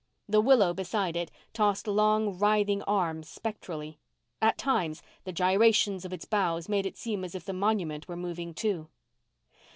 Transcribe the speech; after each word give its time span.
The 0.27 0.41
willow 0.41 0.73
beside 0.73 1.15
it 1.15 1.29
tossed 1.53 1.85
long, 1.85 2.35
writhing 2.39 2.81
arms 2.87 3.29
spectrally. 3.29 3.99
At 4.41 4.57
times, 4.57 5.03
the 5.25 5.31
gyrations 5.31 6.05
of 6.05 6.11
its 6.11 6.25
boughs 6.25 6.67
made 6.67 6.87
it 6.87 6.97
seem 6.97 7.23
as 7.23 7.35
if 7.35 7.45
the 7.45 7.53
monument 7.53 8.07
were 8.07 8.15
moving, 8.17 8.55
too. 8.55 8.89